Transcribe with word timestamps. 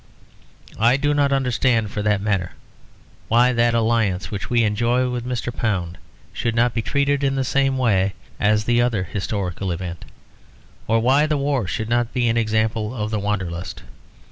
I 0.79 0.97
do 0.97 1.13
not 1.13 1.31
understand, 1.31 1.91
for 1.91 2.01
that 2.01 2.21
matter, 2.23 2.53
why 3.27 3.53
that 3.53 3.75
alliance 3.75 4.31
which 4.31 4.49
we 4.49 4.63
enjoy 4.63 5.07
with 5.11 5.27
Mr. 5.27 5.55
Pound 5.55 5.99
should 6.33 6.55
not 6.55 6.73
be 6.73 6.81
treated 6.81 7.23
in 7.23 7.35
the 7.35 7.43
same 7.43 7.77
way 7.77 8.13
as 8.39 8.63
the 8.63 8.81
other 8.81 9.03
historical 9.03 9.71
event; 9.71 10.05
or 10.87 10.99
why 10.99 11.27
the 11.27 11.37
war 11.37 11.67
should 11.67 11.87
not 11.87 12.13
be 12.15 12.27
an 12.27 12.35
example 12.35 12.95
of 12.95 13.11
the 13.11 13.19
Wanderlust. 13.19 13.83